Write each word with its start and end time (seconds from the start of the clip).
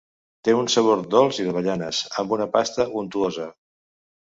Té 0.47 0.55
un 0.59 0.69
sabor 0.75 1.03
dolç 1.11 1.41
i 1.45 1.47
d'avellanes, 1.49 2.03
amb 2.25 2.37
una 2.41 2.51
pasta 2.59 2.93
untuosa. 3.05 3.51